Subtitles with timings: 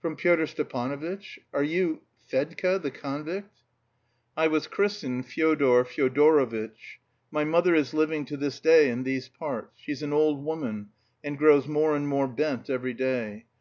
[0.00, 1.40] "From Pyotr Stepanovitch?
[1.52, 2.02] Are you...
[2.30, 3.62] Fedka the convict?"
[4.36, 7.00] "I was christened Fyodor Fyodorovitch.
[7.32, 10.90] My mother is living to this day in these parts; she's an old woman,
[11.24, 13.46] and grows more and more bent every day.